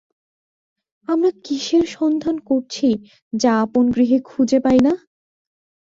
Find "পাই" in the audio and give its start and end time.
4.59-4.79